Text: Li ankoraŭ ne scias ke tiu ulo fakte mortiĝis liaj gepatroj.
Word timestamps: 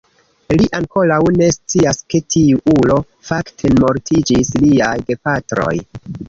Li 0.59 0.67
ankoraŭ 0.77 1.17
ne 1.41 1.49
scias 1.55 1.99
ke 2.13 2.21
tiu 2.35 2.63
ulo 2.77 2.97
fakte 3.29 3.71
mortiĝis 3.85 4.51
liaj 4.65 4.97
gepatroj. 5.13 5.77